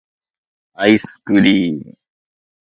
[0.73, 1.95] 愛♡スクリ～ム!